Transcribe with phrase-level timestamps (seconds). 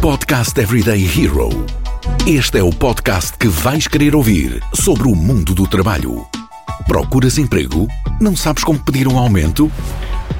[0.00, 1.50] Podcast Everyday Hero.
[2.26, 6.26] Este é o podcast que vais querer ouvir sobre o mundo do trabalho.
[6.86, 7.86] Procuras emprego?
[8.18, 9.70] Não sabes como pedir um aumento?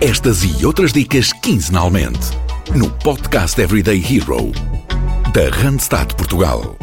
[0.00, 2.30] Estas e outras dicas quinzenalmente
[2.74, 4.50] no Podcast Everyday Hero
[5.34, 6.78] da Randstad Portugal.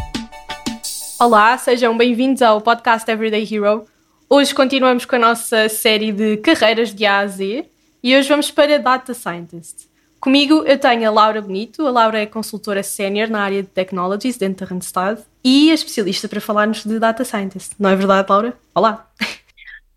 [1.19, 3.85] Olá, sejam bem-vindos ao Podcast Everyday Hero.
[4.29, 7.65] Hoje continuamos com a nossa série de carreiras de A a Z
[8.03, 9.96] e hoje vamos para Data Scientist.
[10.19, 11.85] Comigo eu tenho a Laura Bonito.
[11.85, 16.27] A Laura é consultora sénior na área de Technologies dentro da Randstad e é especialista
[16.27, 17.73] para falar-nos de Data Scientist.
[17.79, 18.57] Não é verdade, Laura?
[18.73, 19.07] Olá!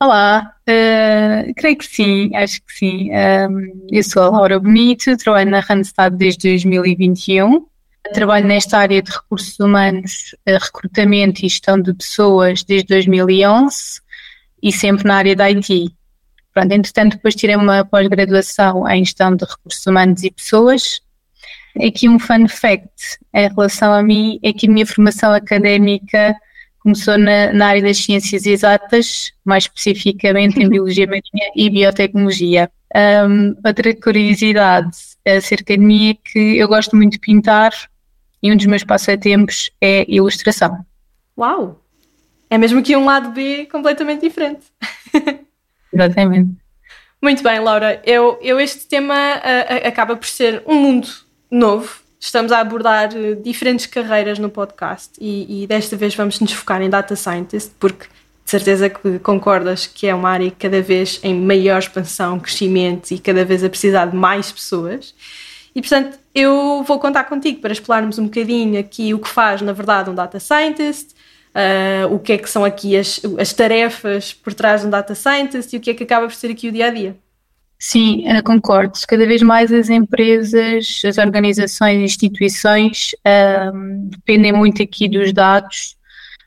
[0.02, 3.10] Olá, uh, creio que sim, acho que sim.
[3.12, 7.66] Um, eu sou a Laura Bonito, trabalho na Randstad desde 2021.
[8.14, 14.00] Trabalho nesta área de recursos humanos, uh, recrutamento e gestão de pessoas desde 2011
[14.62, 15.94] e sempre na área da IT.
[16.52, 21.00] Pronto, entretanto, depois tirei uma pós-graduação em gestão de recursos humanos e pessoas.
[21.80, 26.34] Aqui um fun fact em relação a mim é que a minha formação académica
[26.80, 32.70] começou na, na área das ciências exatas, mais especificamente em biologia marinha e biotecnologia.
[33.28, 37.72] Um, outra curiosidade acerca de mim é que eu gosto muito de pintar
[38.42, 40.84] e um dos meus passatempos é ilustração.
[41.38, 41.84] Uau!
[42.48, 44.66] É mesmo que um lado B completamente diferente.
[45.92, 46.50] Exatamente.
[47.22, 48.00] Muito bem, Laura.
[48.04, 51.08] Eu, eu este tema uh, acaba por ser um mundo
[51.50, 52.00] novo.
[52.18, 56.80] Estamos a abordar uh, diferentes carreiras no podcast e, e, desta vez vamos nos focar
[56.80, 58.06] em Data Scientist, porque
[58.44, 63.18] de certeza que concordas que é uma área cada vez em maior expansão, crescimento e
[63.18, 65.14] cada vez a precisar de mais pessoas.
[65.74, 69.72] E portanto, eu vou contar contigo para explorarmos um bocadinho aqui o que faz, na
[69.72, 71.14] verdade, um Data Scientist,
[71.54, 75.14] uh, o que é que são aqui as, as tarefas por trás de um data
[75.14, 77.16] scientist e o que é que acaba por ser aqui o dia a dia.
[77.78, 78.92] Sim, concordo.
[79.08, 83.12] Cada vez mais as empresas, as organizações, instituições
[83.74, 85.96] um, dependem muito aqui dos dados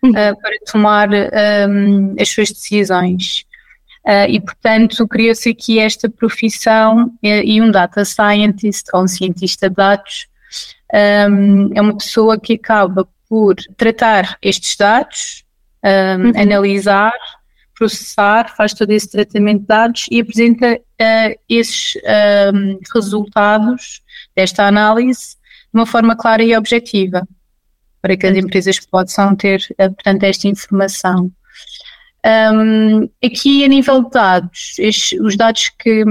[0.06, 3.46] uh, para tomar um, as suas decisões.
[4.06, 9.76] Uh, e, portanto, criou-se aqui esta profissão e um data scientist ou um cientista de
[9.76, 10.28] dados
[10.94, 15.44] um, é uma pessoa que acaba por tratar estes dados,
[15.84, 16.34] um, uhum.
[16.40, 17.18] analisar,
[17.74, 21.96] processar, faz todo esse tratamento de dados e apresenta uh, esses
[22.54, 24.04] um, resultados
[24.36, 25.30] desta análise
[25.74, 27.28] de uma forma clara e objetiva,
[28.04, 31.32] para que as empresas possam ter, uh, portanto, esta informação.
[32.24, 36.06] Um, aqui, a nível de dados, estes, os dados que,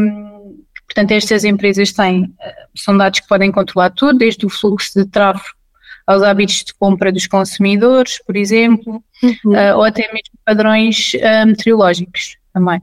[0.88, 2.34] portanto, estas empresas têm, uh,
[2.74, 5.61] são dados que podem controlar tudo, desde o fluxo de tráfego
[6.06, 9.52] aos hábitos de compra dos consumidores, por exemplo, uhum.
[9.52, 12.80] uh, ou até mesmo padrões uh, meteorológicos também.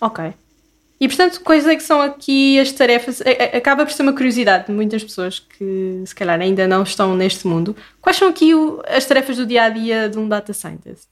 [0.00, 0.32] Ok.
[1.00, 3.22] E portanto, quais é que são aqui as tarefas?
[3.54, 7.46] Acaba por ser uma curiosidade de muitas pessoas que se calhar ainda não estão neste
[7.46, 7.76] mundo.
[8.00, 11.06] Quais são aqui o, as tarefas do dia a dia de um data scientist?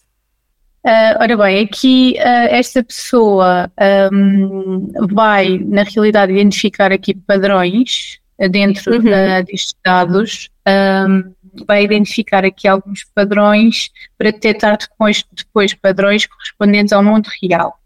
[0.85, 3.71] Uh, ora bem, aqui uh, esta pessoa
[4.13, 8.21] um, vai, na realidade, identificar aqui padrões
[8.51, 9.01] dentro uhum.
[9.01, 10.51] uh, destes dados,
[11.09, 11.33] um,
[11.67, 17.79] vai identificar aqui alguns padrões para detectar depois, depois padrões correspondentes ao mundo real.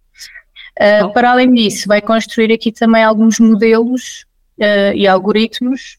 [0.79, 1.13] Uh, oh.
[1.13, 4.25] Para além disso, vai construir aqui também alguns modelos
[4.59, 5.99] uh, e algoritmos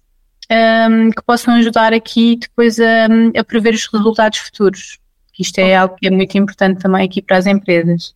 [0.52, 3.06] um, que possam ajudar aqui depois a,
[3.38, 5.00] a prever os resultados futuros.
[5.40, 8.14] Isto é algo que é muito importante também aqui para as empresas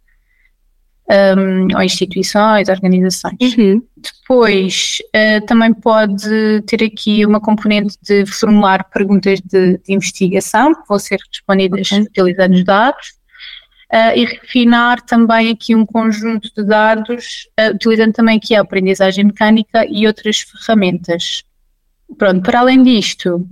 [1.09, 3.55] um, ou instituições, organizações.
[3.57, 3.81] Uhum.
[3.97, 10.87] Depois, uh, também pode ter aqui uma componente de formular perguntas de, de investigação, que
[10.87, 13.07] vão ser respondidas utilizando os dados,
[13.93, 19.25] uh, e refinar também aqui um conjunto de dados, uh, utilizando também aqui a aprendizagem
[19.25, 21.43] mecânica e outras ferramentas.
[22.17, 23.47] Pronto, para além disto,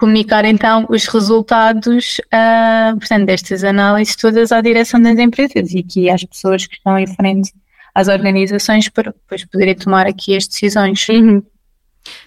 [0.00, 6.08] comunicar então os resultados, uh, portanto, destas análises todas à direção das empresas e aqui
[6.08, 7.52] às pessoas que estão em frente
[7.94, 11.06] às organizações para depois poderem tomar aqui as decisões.
[11.06, 11.42] Uhum.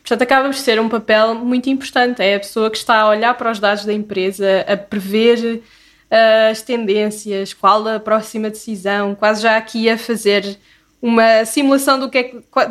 [0.02, 2.22] Portanto, acaba por ser um papel muito importante.
[2.22, 5.64] É a pessoa que está a olhar para os dados da empresa, a prever
[6.12, 10.60] uh, as tendências, qual a próxima decisão, quase já aqui a fazer
[11.02, 12.24] uma simulação do que é,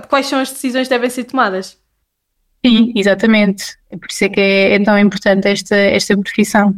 [0.09, 1.82] quais são as decisões que devem ser tomadas.
[2.65, 3.77] Sim, exatamente.
[3.91, 6.77] É por isso é que é, é tão importante esta, esta profissão.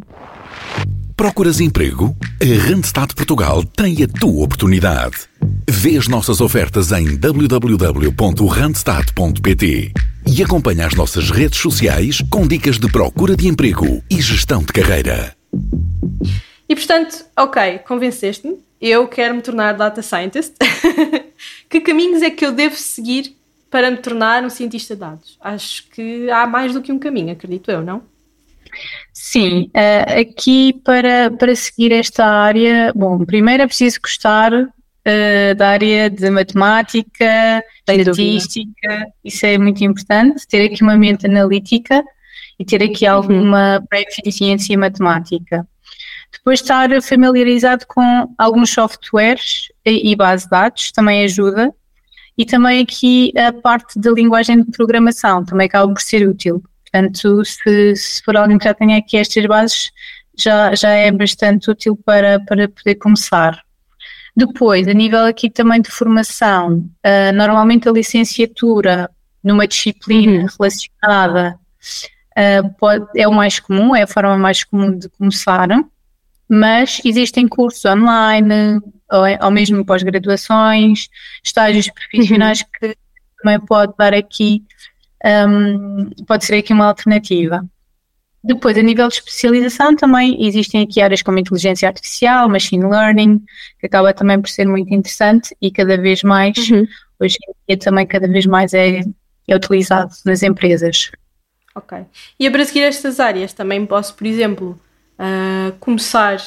[1.16, 2.16] Procuras emprego?
[2.42, 5.28] A Randstad Portugal tem a tua oportunidade.
[5.68, 9.92] Vê as nossas ofertas em www.randstad.pt
[10.26, 14.72] e acompanha as nossas redes sociais com dicas de procura de emprego e gestão de
[14.72, 15.36] carreira.
[16.68, 20.54] E portanto, ok, convenceste-me, eu quero me tornar data scientist.
[21.70, 23.36] que caminhos é que eu devo seguir
[23.74, 25.36] para me tornar um cientista de dados?
[25.40, 28.04] Acho que há mais do que um caminho, acredito eu, não?
[29.12, 35.70] Sim, uh, aqui para, para seguir esta área, bom, primeiro é preciso gostar uh, da
[35.70, 42.00] área de matemática, estatística, isso é muito importante, ter aqui uma mente analítica
[42.56, 43.12] e ter aqui uhum.
[43.12, 45.66] alguma pré-eficiência matemática.
[46.32, 51.74] Depois estar familiarizado com alguns softwares e, e base de dados também ajuda.
[52.36, 56.62] E também aqui a parte da linguagem de programação também acaba por ser útil.
[56.82, 59.90] Portanto, se, se for alguém que já tenha aqui estas bases,
[60.36, 63.62] já, já é bastante útil para, para poder começar.
[64.36, 69.08] Depois, a nível aqui também de formação, uh, normalmente a licenciatura
[69.42, 70.48] numa disciplina uhum.
[70.58, 71.58] relacionada
[72.36, 75.68] uh, pode, é o mais comum, é a forma mais comum de começar,
[76.48, 81.08] mas existem cursos online, ou, ou mesmo pós-graduações,
[81.42, 82.66] estágios profissionais uhum.
[82.80, 82.96] que
[83.42, 84.62] também pode dar aqui,
[85.24, 87.64] um, pode ser aqui uma alternativa.
[88.42, 93.42] Depois, a nível de especialização, também existem aqui áreas como inteligência artificial, machine learning,
[93.80, 96.86] que acaba também por ser muito interessante e cada vez mais, uhum.
[97.18, 99.00] hoje em dia também cada vez mais é,
[99.48, 101.10] é utilizado nas empresas.
[101.74, 101.98] Ok.
[102.38, 104.78] E para seguir estas áreas, também posso, por exemplo,
[105.18, 106.38] uh, começar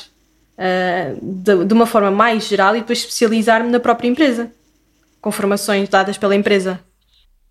[0.57, 4.51] uh, de, de, uma forma mais geral e depois especializar-me na própria empresa,
[5.21, 6.79] com formações dadas pela empresa.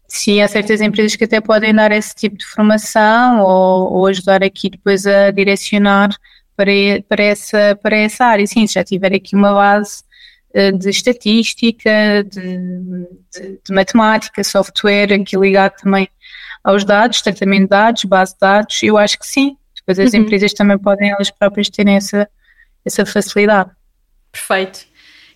[0.08, 4.43] Sim, há certas empresas que até podem dar esse tipo de formação ou, ou ajudar
[4.43, 6.11] aqui depois a direcionar
[6.56, 6.70] para,
[7.08, 8.47] para, essa, para essa área.
[8.47, 10.05] Sim, se já tiver aqui uma base
[10.55, 12.59] eh, de estatística, de,
[13.31, 16.09] de, de, matemática, software, aqui ligado também
[16.64, 19.56] aos dados, tratamento de dados, base de dados, eu acho que sim.
[19.76, 20.20] Depois as uhum.
[20.20, 22.29] empresas também podem elas próprias terem essa,
[22.87, 23.71] essa facilidade.
[24.31, 24.87] Perfeito.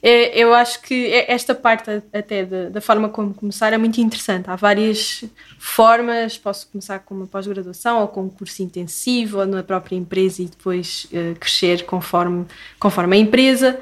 [0.03, 4.49] É, eu acho que é, esta parte até da forma como começar é muito interessante.
[4.49, 5.25] Há várias
[5.59, 10.43] formas, posso começar com uma pós-graduação ou com um curso intensivo ou na própria empresa
[10.43, 12.47] e depois uh, crescer conforme,
[12.79, 13.79] conforme a empresa.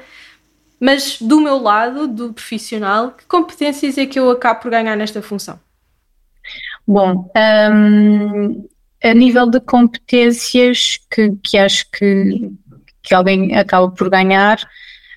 [0.79, 5.21] Mas do meu lado, do profissional, que competências é que eu acabo por ganhar nesta
[5.21, 5.59] função?
[6.87, 7.29] Bom,
[7.71, 8.67] um,
[9.03, 12.51] a nível de competências que, que acho que,
[13.09, 14.59] que alguém acaba por ganhar,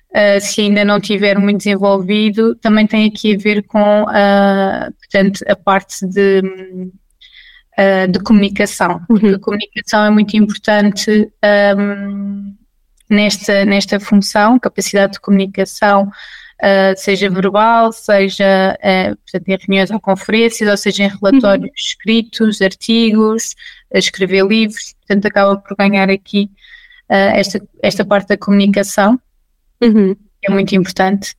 [0.09, 5.45] uh, se ainda não tiver muito desenvolvido, também tem aqui a ver com uh, portanto,
[5.47, 6.41] a parte de,
[7.77, 8.99] uh, de comunicação.
[9.07, 9.35] Uhum.
[9.35, 11.31] A comunicação é muito importante
[11.77, 12.55] um,
[13.07, 16.09] nesta, nesta função, capacidade de comunicação.
[16.63, 21.73] Uh, seja verbal, seja uh, portanto, em reuniões ou conferências, ou seja em relatórios uhum.
[21.75, 23.53] escritos, artigos,
[23.93, 26.49] escrever livros, portanto acaba por ganhar aqui
[27.09, 29.19] esta, esta parte da comunicação
[29.81, 30.15] uhum.
[30.43, 31.35] é muito importante.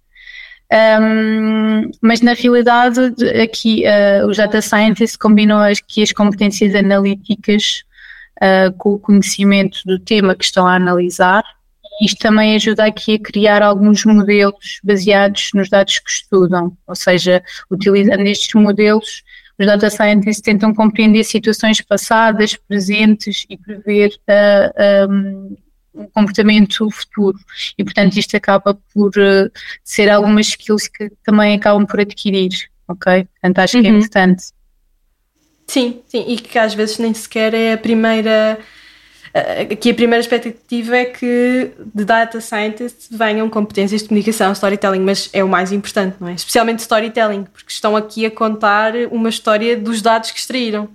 [0.73, 3.01] Um, mas na realidade
[3.41, 7.85] aqui uh, os data scientists combinam aqui as competências analíticas
[8.43, 11.45] uh, com o conhecimento do tema que estão a analisar
[12.01, 16.95] e isto também ajuda aqui a criar alguns modelos baseados nos dados que estudam, ou
[16.95, 19.23] seja, utilizando estes modelos
[19.59, 25.57] os data scientists tentam compreender situações passadas, presentes e prever uh, um,
[25.95, 27.39] um comportamento futuro.
[27.79, 29.51] E, portanto, isto acaba por uh,
[29.83, 32.51] ser algumas skills que também acabam por adquirir,
[32.89, 33.25] ok?
[33.25, 33.83] Portanto, acho uhum.
[33.83, 33.99] que é uhum.
[33.99, 34.45] importante.
[35.67, 38.59] Sim, sim, e que às vezes nem sequer é a primeira.
[39.73, 45.29] Aqui a primeira expectativa é que de data scientist venham competências de comunicação, storytelling, mas
[45.33, 46.35] é o mais importante, não é?
[46.35, 50.89] Especialmente storytelling, porque estão aqui a contar uma história dos dados que extraíram.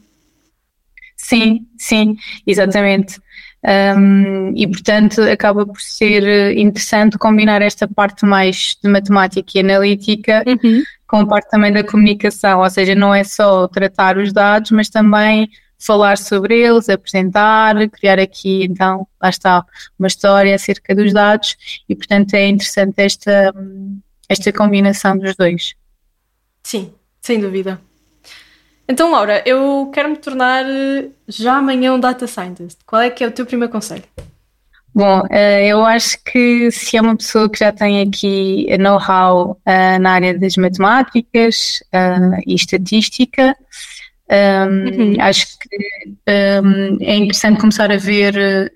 [1.17, 2.15] Sim, sim,
[2.47, 3.19] exatamente.
[3.61, 9.59] Um, e portanto acaba por ser eh, interessante combinar esta parte mais de matemática e
[9.59, 10.81] analítica uhum.
[11.05, 14.87] com a parte também da comunicação, ou seja, não é só tratar os dados, mas
[14.87, 19.65] também falar sobre eles, apresentar, criar aqui então, lá está,
[19.97, 21.55] uma história acerca dos dados
[21.87, 23.53] e portanto é interessante esta,
[24.27, 25.73] esta combinação dos dois.
[26.63, 27.79] Sim, sem dúvida.
[28.87, 32.79] Então, Laura, eu quero me tornar eh, já amanhã um data scientist.
[32.87, 34.03] Qual é que é o teu primeiro conselho?
[34.95, 39.99] Bom, eh, eu acho que se é uma pessoa que já tem aqui know-how eh,
[39.99, 41.83] na área das matemáticas
[42.47, 43.55] e estatística,
[44.31, 45.15] uhum.
[45.19, 45.69] acho que
[46.27, 48.71] é interessante começar a ver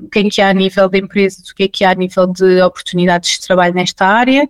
[0.00, 1.94] o que é que há a nível de empresas, o que é que há a
[1.94, 4.48] nível de oportunidades de trabalho nesta área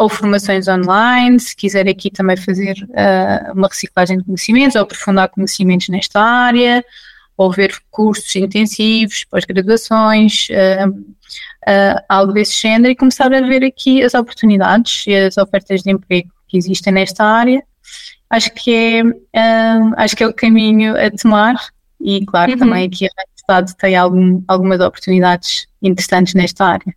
[0.00, 5.28] ou formações online, se quiser aqui também fazer uh, uma reciclagem de conhecimentos ou aprofundar
[5.28, 6.82] conhecimentos nesta área,
[7.36, 14.02] ou ver cursos intensivos, pós-graduações, uh, uh, algo desse género, e começar a ver aqui
[14.02, 17.62] as oportunidades e as ofertas de emprego que existem nesta área.
[18.28, 21.56] Acho que é, uh, acho que é o caminho a tomar
[22.00, 22.58] e, claro, uhum.
[22.58, 26.94] também aqui a Estado tem algum, algumas oportunidades interessantes nesta área.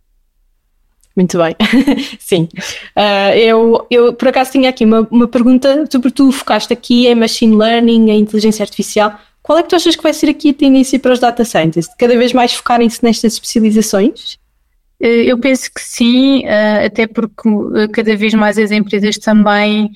[1.16, 1.54] Muito bem,
[2.18, 2.48] sim.
[2.96, 7.14] Uh, eu, eu, por acaso, tinha aqui uma, uma pergunta, sobre tu focaste aqui em
[7.14, 9.18] machine learning, em inteligência artificial.
[9.42, 11.94] Qual é que tu achas que vai ser aqui a tendência para os data scientists?
[11.98, 14.38] Cada vez mais focarem-se nestas especializações?
[15.00, 19.90] Eh, eu penso que sim, eh, até porque eh, cada vez mais as empresas também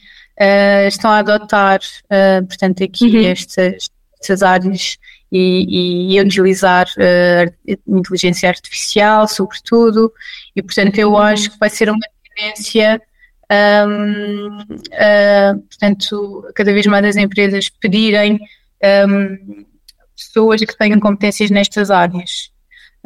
[0.86, 1.80] estão a adotar,
[2.48, 3.26] portanto, aqui uhum.
[3.26, 3.90] estas,
[4.20, 4.98] estas áreas
[5.30, 6.86] e, e, utilizar
[7.86, 10.12] inteligência artificial, sobretudo,
[10.54, 11.18] e portanto eu uhum.
[11.18, 13.00] acho que vai ser uma tendência,
[13.50, 18.38] um, uh, portanto, cada vez mais as empresas pedirem
[19.08, 19.64] um,
[20.14, 22.50] pessoas que tenham competências nestas áreas.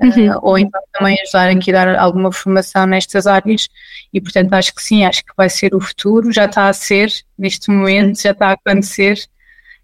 [0.02, 0.30] Uhum.
[0.30, 3.68] Uh, ou então também ajudarem aqui a dar alguma formação nestas áreas
[4.12, 7.12] e portanto acho que sim, acho que vai ser o futuro, já está a ser
[7.38, 9.18] neste momento, já está a acontecer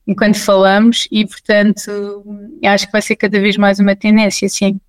[0.06, 2.24] enquanto falamos e portanto
[2.64, 4.80] acho que vai ser cada vez mais uma tendência, sim.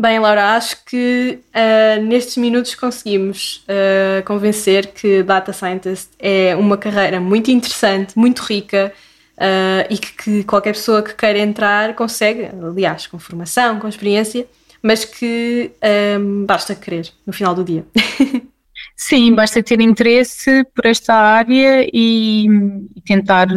[0.00, 6.78] Bem, Laura, acho que uh, nestes minutos conseguimos uh, convencer que Data Scientist é uma
[6.78, 8.94] carreira muito interessante, muito rica,
[9.40, 14.46] uh, e que, que, qualquer pessoa que queira entrar consegue, aliás, com formação, com experiência,
[14.82, 15.72] mas que
[16.18, 17.84] um, basta querer no final do dia.
[18.96, 22.46] Sim, basta ter interesse por esta área e,
[22.94, 23.48] e tentar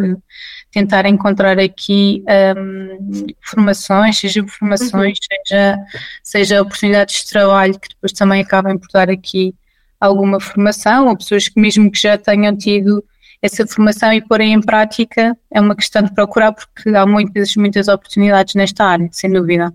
[0.72, 2.24] tentar encontrar aqui
[2.58, 5.38] um, formações, seja formações, uhum.
[5.46, 5.78] seja,
[6.24, 9.54] seja oportunidades de trabalho que depois também acabem por dar aqui
[10.00, 13.06] alguma formação, ou pessoas que mesmo que já tenham tido
[13.44, 17.90] essa formação e porem em prática é uma questão de procurar porque há muitas, muitas
[17.90, 19.74] oportunidades nesta área, sem dúvida.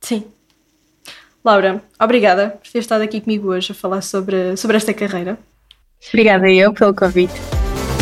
[0.00, 0.24] Sim.
[1.44, 5.38] Laura, obrigada por ter estado aqui comigo hoje a falar sobre, sobre esta carreira.
[6.08, 7.34] Obrigada eu pelo convite.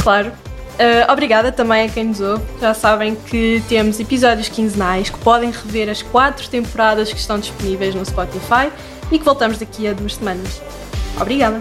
[0.04, 0.30] Claro.
[0.72, 2.44] Uh, obrigada também a quem nos ouve.
[2.60, 7.94] Já sabem que temos episódios quinzenais que podem rever as quatro temporadas que estão disponíveis
[7.94, 8.70] no Spotify
[9.10, 10.62] e que voltamos daqui a duas semanas.
[11.20, 11.60] Obrigada.